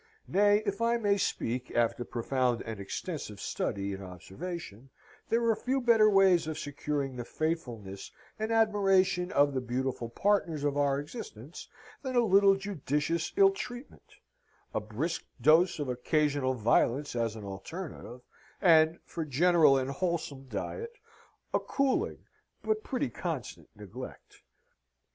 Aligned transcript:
Nay, 0.27 0.63
if 0.65 0.81
I 0.81 0.97
may 0.97 1.15
speak, 1.15 1.69
after 1.75 2.03
profound 2.03 2.63
and 2.63 2.79
extensive 2.79 3.39
study 3.39 3.93
and 3.93 4.03
observation, 4.03 4.89
there 5.29 5.45
are 5.47 5.55
few 5.55 5.79
better 5.79 6.09
ways 6.09 6.47
of 6.47 6.57
securing 6.57 7.15
the 7.15 7.23
faithfulness 7.23 8.09
and 8.39 8.51
admiration 8.51 9.31
of 9.31 9.53
the 9.53 9.61
beautiful 9.61 10.09
partners 10.09 10.63
of 10.63 10.75
our 10.75 10.97
existence 10.99 11.67
than 12.01 12.15
a 12.15 12.25
little 12.25 12.55
judicious 12.55 13.31
ill 13.35 13.51
treatment, 13.51 14.15
a 14.73 14.79
brisk 14.79 15.23
dose 15.39 15.77
of 15.77 15.87
occasional 15.87 16.55
violence 16.55 17.15
as 17.15 17.35
an 17.35 17.43
alterative, 17.43 18.21
and, 18.59 18.97
for 19.05 19.23
general 19.23 19.77
and 19.77 19.91
wholesome 19.91 20.47
diet, 20.47 20.93
a 21.53 21.59
cooling 21.59 22.25
but 22.63 22.83
pretty 22.83 23.11
constant 23.11 23.69
neglect. 23.75 24.41